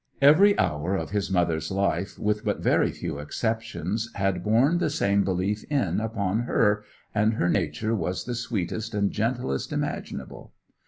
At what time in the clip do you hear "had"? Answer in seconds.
4.15-4.43